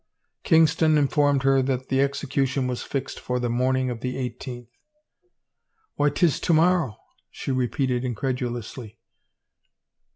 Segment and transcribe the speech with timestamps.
[0.41, 4.69] Kingston informed her that the execution was fixed for the morning of the eighteenth."
[5.95, 6.97] Why, 'tis to morrow!"
[7.29, 8.97] she repeated incredulously.